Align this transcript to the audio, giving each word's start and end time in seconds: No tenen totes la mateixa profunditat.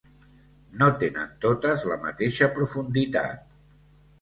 No 0.79 0.87
tenen 1.03 1.35
totes 1.45 1.85
la 1.91 1.99
mateixa 2.07 2.51
profunditat. 2.59 3.47